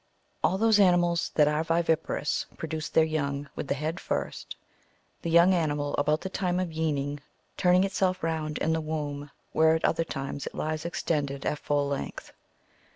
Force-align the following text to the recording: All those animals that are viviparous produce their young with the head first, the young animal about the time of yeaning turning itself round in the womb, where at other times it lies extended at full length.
All 0.43 0.57
those 0.57 0.79
animals 0.79 1.29
that 1.35 1.47
are 1.47 1.63
viviparous 1.63 2.47
produce 2.57 2.89
their 2.89 3.03
young 3.03 3.47
with 3.55 3.67
the 3.67 3.75
head 3.75 3.99
first, 3.99 4.55
the 5.21 5.29
young 5.29 5.53
animal 5.53 5.93
about 5.95 6.21
the 6.21 6.27
time 6.29 6.59
of 6.59 6.73
yeaning 6.73 7.19
turning 7.55 7.83
itself 7.83 8.23
round 8.23 8.57
in 8.57 8.73
the 8.73 8.81
womb, 8.81 9.29
where 9.51 9.75
at 9.75 9.85
other 9.85 10.03
times 10.03 10.47
it 10.47 10.55
lies 10.55 10.85
extended 10.85 11.45
at 11.45 11.59
full 11.59 11.87
length. 11.87 12.31